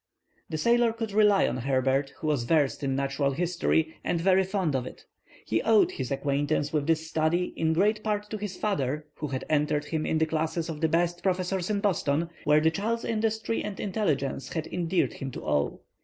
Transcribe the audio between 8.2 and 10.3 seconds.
to his father, who had entered him in the